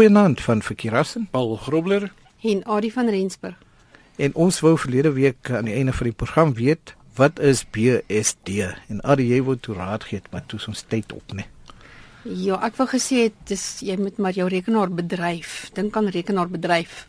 [0.00, 1.28] Goeienaand van Verkeerassen.
[1.30, 3.58] Paul Grobler en Adie van Rensburg.
[4.16, 8.64] En ons wou verlede week aan die einde van die program weet wat is BSD
[8.88, 11.44] en Adie jy wou toe raad gee maar toe ons tyd op nee.
[12.24, 15.68] Ja, ek wou gesê het dis jy moet maar jou rekenaar bedryf.
[15.76, 17.04] Dink aan rekenaar bedryf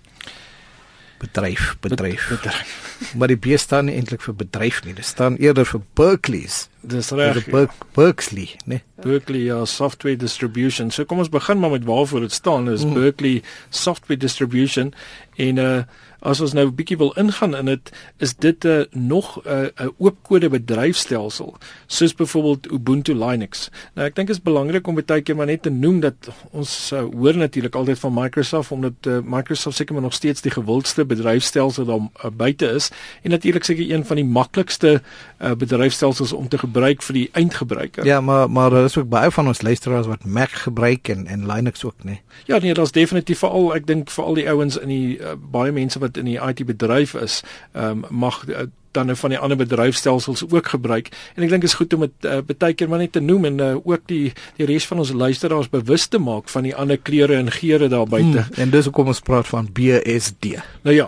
[1.21, 5.65] bedryf bedryf bedryf maar die B staan nie eintlik vir bedryf nie dit staan eerder
[5.65, 6.67] vir Berkeley's.
[6.81, 10.91] Dis reg Ber Berkeley nê Berkeley ja software distribution.
[10.91, 12.93] So kom ons begin maar met waarvoor dit staan is mm.
[12.93, 14.93] Berkeley software distribution.
[15.38, 15.84] En uh
[16.21, 19.49] as ons nou 'n bietjie wil ingaan in dit is dit 'n uh, nog 'n
[19.49, 21.57] uh, 'n oop kode bedryfstelsel
[21.88, 23.70] soos byvoorbeeld Ubuntu Linux.
[23.95, 26.91] Nou ek dink dit is belangrik om baie keer maar net te noem dat ons
[26.93, 31.05] uh, hoor natuurlik altyd van Microsoft omdat uh, Microsoft seker maar nog steeds die gewildste
[31.05, 32.91] bedryfstelsel daar uh, buite is
[33.22, 38.05] en natuurlik seker een van die maklikste uh, bedryfstelsels om te gebruik vir die eindgebruiker.
[38.05, 41.46] Ja, maar maar daar is ook baie van ons luisteraars wat Mac gebruik en en
[41.46, 42.22] Linux ook, nee.
[42.46, 45.72] Ja, nee, daar's definitief veral ek dink vir al die ouens in die uh, baie
[45.72, 47.41] mense wat wat in die IT bedryf is,
[47.74, 51.63] ehm um, mag uh, dan nou van die ander bedryfstelsels ook gebruik en ek dink
[51.63, 54.34] is goed om dit uh, baie keer maar net te noem en uh, ook die
[54.58, 58.08] die res van ons luisteraars bewus te maak van die ander kleure en geure daar
[58.08, 58.43] buite.
[58.43, 60.60] Hmm, en dis hoekom ons praat van BSD.
[60.84, 61.08] Nou ja.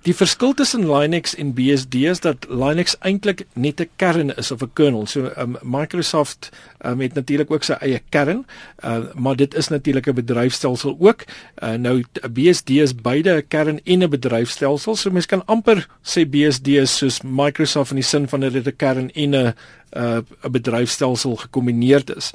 [0.00, 4.62] Die verskil tussen Linux en BSD is dat Linux eintlik net 'n kern is of
[4.62, 5.06] 'n kernel.
[5.06, 6.48] So um, Microsoft
[6.86, 8.46] um, het natuurlik ook sy eie kern,
[8.84, 11.24] uh, maar dit is natuurlik 'n bedryfstelsel ook.
[11.62, 14.96] Uh, nou BSD is beide 'n kern en 'n bedryfstelsel.
[14.96, 18.66] So mens kan amper sê BSD is soos Microsoft in die sin van dat dit
[18.66, 19.54] 'n kern en 'n
[19.96, 22.32] 'n bedryfstelsel gekombineerd is.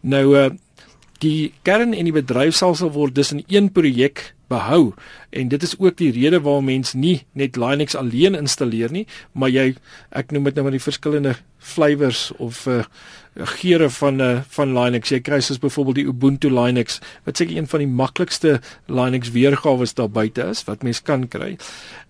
[0.00, 0.50] Nou uh,
[1.22, 4.94] die kern en die bedryfstelsel word dus in een projek behou
[5.34, 9.50] en dit is ook die rede waarom mens nie net Linux alleen installeer nie maar
[9.50, 9.72] jy
[10.10, 12.84] ek noem dit nou maar die verskillende flavours of uh,
[13.58, 17.66] geure van uh, van Linux jy kry soos byvoorbeeld die Ubuntu Linux wat seker een
[17.70, 21.56] van die maklikste Linux weergawe daar buite is wat mens kan kry.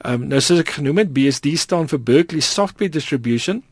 [0.05, 3.63] Um, nou soos ek genoem het BSD staan vir Berkeley Software Distribution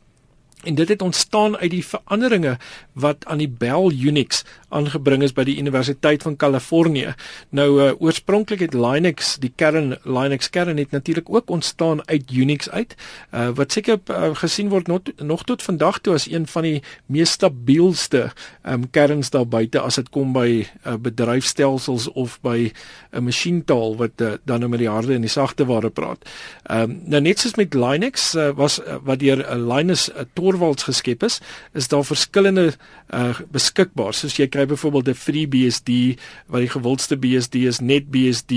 [0.65, 2.57] En dit het ontstaan uit die veranderinge
[2.93, 7.15] wat aan die Bell Unix aangebring is by die Universiteit van Kalifornië.
[7.55, 12.71] Nou uh, oorspronklik het Linux, die kern Linux kern het natuurlik ook ontstaan uit Unix
[12.71, 12.97] uit.
[13.35, 16.83] Uh, wat seker uh, gesien word not, nog tot vandag toe as een van die
[17.07, 18.31] mees stabielste
[18.63, 22.73] um, kerns daar buite as dit kom by uh, bedryfstelsels of by
[23.13, 26.25] 'n masjientaal wat uh, dan nou met die harde en die sagte ware praat.
[26.71, 30.54] Um, nou net soos met Linux uh, was uh, wat deur uh, Linus uh, Torvalds
[30.59, 31.41] geskep is,
[31.73, 32.73] is daar verskillende
[33.15, 34.15] uh, beskikbaar.
[34.15, 35.91] Soos jy kry byvoorbeeld 'n FreeBSD
[36.47, 38.53] wat die gewildste BSD is, NetBSD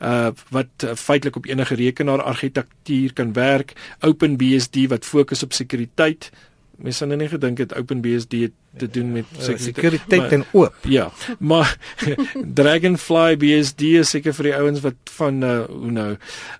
[0.00, 6.30] uh, wat uh, feitelik op enige rekenaar argitektuur kan werk, OpenBSD wat fokus op sekuriteit.
[6.76, 10.74] Mens sou nou nie gedink het OpenBSD te doen met ja, sekuriteit en oop.
[10.84, 11.06] Ja,
[11.38, 11.70] maar
[12.58, 16.08] Dragonfly BSD is seker vir die ouens wat van uh, hoe nou.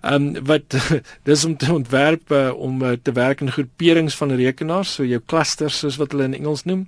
[0.01, 0.77] Ehm um, wat
[1.29, 5.21] dis om te ontwerp uh, om uh, te werk in groeperings van rekenaars, so jou
[5.25, 6.87] clusters soos wat hulle in Engels noem.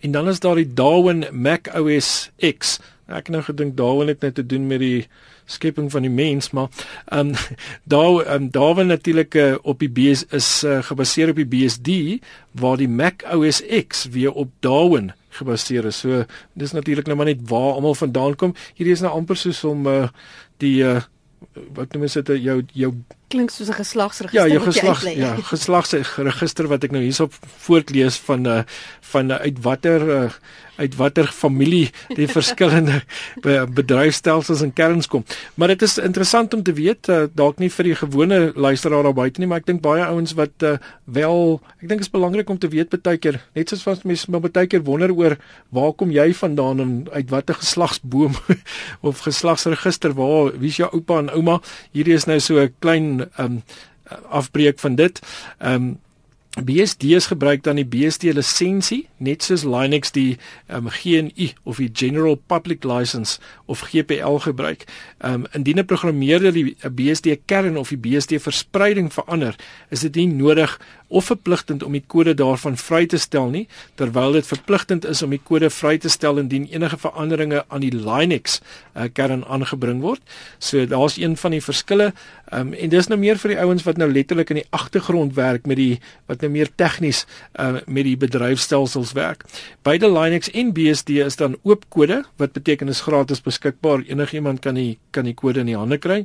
[0.00, 2.78] En dan is daar die Darwin Mac OS X.
[3.10, 5.08] Ek nou gedink Darwin het net te doen met die
[5.50, 6.68] skepping van die mens, maar
[7.10, 7.34] ehm um,
[7.94, 12.76] daar um, Darwin natuurlik uh, op die BS is uh, gebaseer op die BSD waar
[12.76, 16.02] die Mac OS X weer op Darwin gebaseer is.
[16.02, 18.54] So dis natuurlik nou maar net waar almal vandaan kom.
[18.74, 20.08] Hierdie is nou amper soos om uh,
[20.62, 21.00] die uh,
[21.74, 22.92] wat noem jy dit jou jou
[23.30, 24.48] klink soos 'n geslagsregister.
[24.48, 27.34] Ja, jou geslag ja, geslagsregister wat ek nou hierop
[27.66, 28.62] voortlees van uh,
[29.12, 30.30] van uh, uit watter uh,
[30.80, 33.02] uit watter familie die verskillende
[33.76, 35.24] bedryfstelsels en kerns kom.
[35.54, 39.16] Maar dit is interessant om te weet, uh, dalk nie vir die gewone luisteraar daar
[39.16, 42.58] buite nie, maar ek dink baie ouens wat uh, wel, ek dink is belangrik om
[42.60, 45.36] te weet baie keer, net soos wat mense maar baie keer wonder oor
[45.74, 48.36] waar kom jy vandaan en uit watter geslagsboom
[49.08, 51.60] of geslagsregister waar wie's jou oupa en ouma?
[51.96, 53.62] Hierdie is nou so 'n klein um
[54.28, 55.20] afbreek van dit.
[55.58, 55.98] Um
[56.58, 60.34] BSD is gebruik dan die BSD lisensie net soos Linux die
[60.66, 63.38] um, GNU of die General Public License
[63.70, 64.84] of GPL gebruik.
[65.22, 69.54] Um indien 'n programmeerder die BSD kern of die BSD verspreiding verander,
[69.90, 70.80] is dit nie nodig
[71.10, 73.66] of verpligtend om die kode daarvan vry te stel nie,
[73.98, 77.92] terwyl dit verpligtend is om die kode vry te stel indien enige veranderinge aan die
[77.94, 78.60] Linux
[78.94, 80.22] uh, kern aangebring word.
[80.58, 82.10] So daar's een van die verskille.
[82.54, 85.66] Um, en dis nou meer vir die ouens wat nou letterlik in die agtergrond werk
[85.70, 87.24] met die wat nou meer tegnies
[87.58, 89.46] uh, met die bedryfstelsels werk.
[89.86, 94.06] Beide Linux en BSD is dan oop kode wat beteken is gratis beskikbaar.
[94.06, 96.24] Enigiemand kan die kan die kode in die hande kry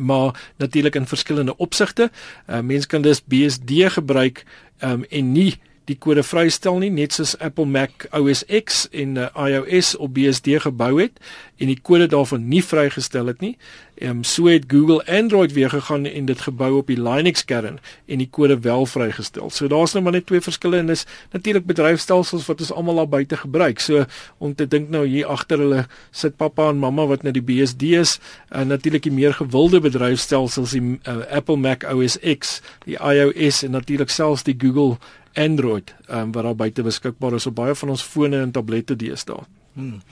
[0.00, 2.10] maar natuurlik in verskillende opsigte.
[2.50, 4.44] Uh, mens kan dus BSD gebruik
[4.84, 9.28] um, en nie die kode vrystel nie net soos Apple Mac OS X en uh,
[9.34, 11.18] iOS op BSD gebou het
[11.62, 13.56] en die kode daarvan nie vrygestel het nie.
[14.02, 17.78] Ehm um, so het Google Android weer gegaan en dit gebou op die Linux kern
[18.06, 19.50] en die kode wel vrygestel.
[19.50, 23.08] So daar's nou maar net twee verskille en dis natuurlik bedryfstelsels wat ons almal daar
[23.08, 23.80] buite gebruik.
[23.80, 24.04] So
[24.38, 27.94] om te dink nou hier agter hulle sit pappa en mamma wat nou die BSD
[28.00, 28.18] is
[28.48, 33.70] en natuurlik die meer gewilde bedryfstelsels die uh, Apple Mac OS X, die iOS en
[33.78, 34.98] natuurlik selfs die Google
[35.34, 39.44] Android um, wat daar buite beskikbaar is op baie van ons fone en tablette deesdae.
[39.72, 40.02] Hmm.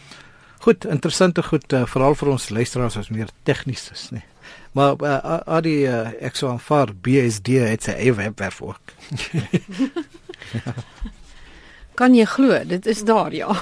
[0.61, 4.21] Goed, interessante goed uh, veral vir ons luisteraars as meer tegnies is, nê.
[4.77, 8.93] Maar uh, al die uh, ek sou aanvaar BSD het sy eie webwerf ook.
[12.01, 13.57] kan jy glo, dit is daar ja.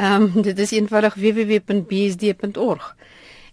[0.00, 2.94] Ehm um, dit is eenvoudig www.bsd.org.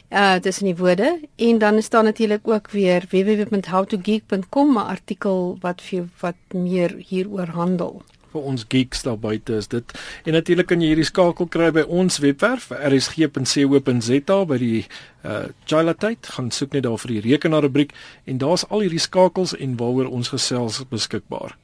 [0.09, 5.81] Uh in die woorde en dan is daar natuurlik ook weer www.howtogeek.com 'n artikel wat
[5.81, 8.01] vir wat meer hieroor handel
[8.31, 9.93] vir ons geeks daar buite is dit.
[10.25, 14.85] En natuurlik kan jy hierdie skakel kry by ons webwerf rsg.co.za by die
[15.27, 17.93] uh Jila tyd gaan soek net daar vir die rekenaar rubriek
[18.25, 21.57] en daar's al hierdie skakels en waaroor ons gesels beskikbaar.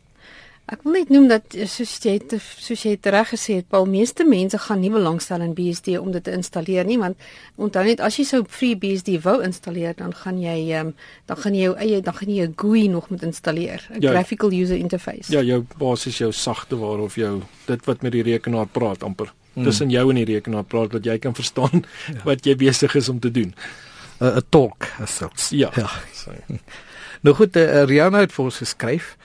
[0.71, 3.65] Ek wil net noem dat eh, soos jy het soos jy het reg gesê het,
[3.67, 7.19] Paul, meeste mense gaan nie belangstel in BSD om dit te installeer nie, want
[7.59, 10.95] onthou net as jy sou free BSD wou installeer, dan gaan jy ehm um,
[11.27, 14.11] dan gaan jy jou eie dan gaan jy 'n GUI nog moet installeer, 'n ja,
[14.11, 15.31] graphical user interface.
[15.31, 19.33] Ja, jou basies jou sagte waar of jou dit wat met die rekenaar praat amper.
[19.53, 19.63] Hmm.
[19.63, 22.23] Tussen jou en die rekenaar praat dat jy kan verstaan ja.
[22.29, 23.53] wat jy besig is om te doen.
[24.19, 25.49] 'n talk as sulks.
[25.49, 25.71] Ja.
[25.75, 25.89] ja.
[27.25, 29.17] nou goed, uh, Rihanna het vir ons geskryf.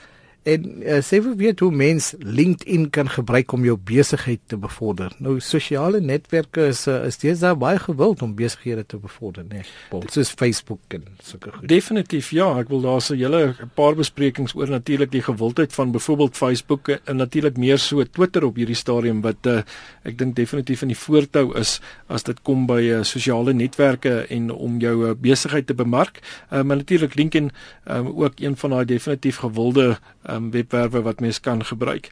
[0.49, 5.13] En uh, sê vir weet hoe mens LinkedIn kan gebruik om jou besigheid te bevorder.
[5.21, 9.61] Nou sosiale netwerke is uh, is steeds baie gewild om besighede te bevorder, né?
[9.61, 11.67] Nee, soos Facebook en sulke goed.
[11.69, 15.91] Definitief ja, ek wil daar so 'n hele paar besprekings oor natuurlik die gewildheid van
[15.91, 19.61] byvoorbeeld Facebook en natuurlik meer so Twitter op hierdie stadium wat uh,
[20.03, 24.51] ek dink definitief in die voortou is as dit kom by uh, sosiale netwerke en
[24.51, 26.19] om jou uh, besigheid te bemark.
[26.51, 27.51] Uh, maar natuurlik LinkedIn
[27.91, 29.97] um, ook een van daai definitief gewilde
[30.29, 32.11] uh, um, webwerwe wat mens kan gebruik.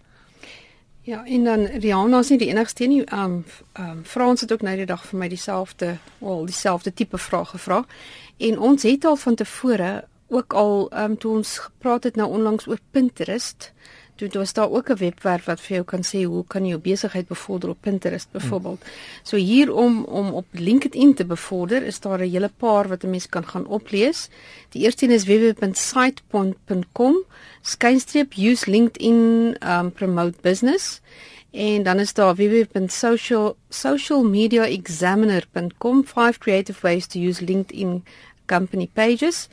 [1.08, 3.04] Ja, en dan Rihanna is nie die enigste nie.
[3.16, 3.46] Um
[3.80, 7.86] um Frans het ook nou die dag vir my dieselfde, wel dieselfde tipe vraag gevra.
[8.38, 12.68] En ons het al van tevore ook al um toe ons gepraat het nou onlangs
[12.68, 13.72] oor Pinterest.
[14.18, 16.82] Toe daar staan ook 'n webwerf wat vir jou kan sê hoe kan jy jou
[16.82, 18.84] besigheid bevorder op Pinterest byvoorbeeld.
[18.84, 18.92] Hmm.
[19.24, 23.10] So hier om om op LinkedIn te bevorder, is daar 'n hele paar wat 'n
[23.10, 24.30] mens kan gaan oplees.
[24.70, 27.16] Die eerste een is www.sitepoint.com
[27.62, 31.02] skynstreep use LinkedIn um promote business
[31.52, 38.04] en dan is daar www.social socialmediaexaminer.com five creative ways to use LinkedIn
[38.46, 39.48] company pages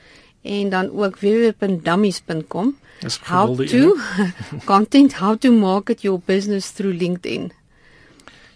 [0.45, 2.77] en dan ook www.dummies.com
[3.25, 3.97] how to
[4.73, 7.53] content how to market your business through LinkedIn.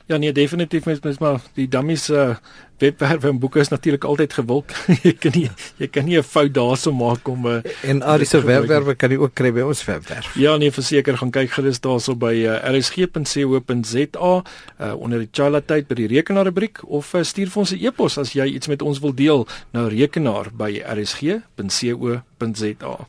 [0.07, 2.37] Ja nee definitief mens mens maar die dummies uh,
[2.79, 4.73] webwerwe en boeke is natuurlik altyd gewild.
[5.07, 8.41] jy kan nie jy kan nie 'n fout daarso maak om 'n eh, en die
[8.43, 10.35] webwerwe kan jy ook kry by ons webwerf.
[10.35, 14.43] Ja nee verseker gaan kyk gerus daarso by uh, rsg.co.za
[14.81, 17.85] uh, onder die chala tyd by die rekenaar rubriek of uh, stuur vir ons 'n
[17.87, 22.23] e-pos as jy iets met ons wil deel nou rekenaar by rsg.co.za.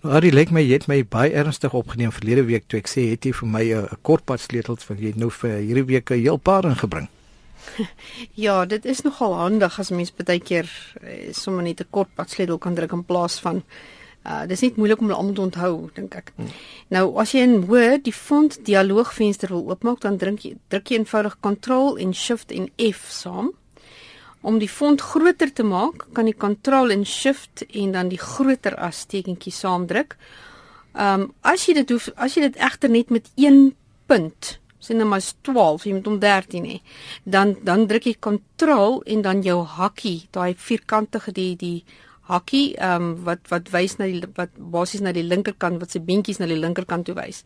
[0.02, 3.10] Nou die lyk my jy het my baie ernstig opgeneem verlede week toe ek sê
[3.12, 6.38] het jy vir my 'n kortpad sleutels van jy nou vir hierdie week 'n heel
[6.38, 7.08] paar ingebring.
[8.46, 10.70] Ja, dit is nogal handig as mens baie keer
[11.02, 13.64] eh, sommer net 'n kort pad sleutel kan druk in plaas van
[14.28, 16.34] uh dis net moeilik om hulle almal te onthou, dink ek.
[16.36, 16.50] Hmm.
[16.92, 21.00] Nou as jy in Word die font dialoogvenster wil oopmaak, dan druk jy druk jy
[21.00, 23.54] eenvoudig Ctrl en Shift en F saam.
[24.42, 28.76] Om die font groter te maak, kan jy Ctrl en Shift en dan die groter
[28.76, 30.18] as tekentjie saam druk.
[30.94, 33.74] Um as jy dit hoef, as jy dit egter net met een
[34.06, 36.78] punt sien nou maar 12, jy moet hom 13 hê.
[37.24, 41.84] Dan dan druk jy kontrol en dan jou hakkie, daai vierkantige die die
[42.30, 46.00] hakkie, ehm um, wat wat wys na die wat basies na die linkerkant wat se
[46.00, 47.44] beentjies na die linkerkant toe wys.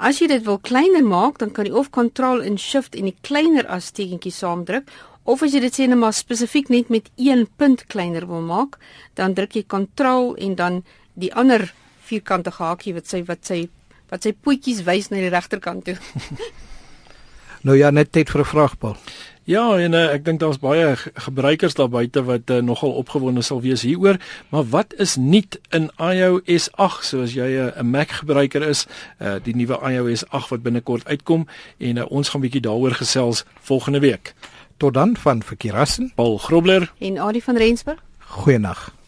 [0.00, 3.16] As jy dit wil kleiner maak, dan kan jy of kontrol en shift en die
[3.20, 4.88] kleiner as tekentjie saam druk.
[5.28, 8.78] Of as jy dit sê net maar spesifiek net met een punt kleiner wil maak,
[9.14, 10.80] dan druk jy kontrol en dan
[11.20, 11.68] die ander
[12.08, 13.66] vierkantige hakkie wat sy wat sy
[14.10, 15.96] wat sy pootjies wys na die regterkant toe.
[17.66, 18.96] nou ja, net tyd vir 'n vraag, Paul.
[19.50, 20.92] Ja, en uh, ek dink daar's baie
[21.24, 24.20] gebruikers daar buite wat uh, nogal opgewonde sal wees hieroor,
[24.52, 28.86] maar wat is nuut in iOS 8 soos jy 'n uh, Mac gebruiker is,
[29.18, 31.48] uh, die nuwe iOS 8 wat binnekort uitkom
[31.78, 34.34] en uh, ons gaan bietjie daaroor gesels volgende week.
[34.76, 37.98] Tot dan van Verkeerassen, Paul Grobler En Adie van Rensburg?
[38.30, 38.99] goeienaand.